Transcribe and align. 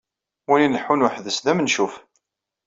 Win 0.49 0.65
ileḥḥun 0.65 1.05
uḥd-s 1.05 1.37
d 1.45 1.47
amencuf! 1.51 1.93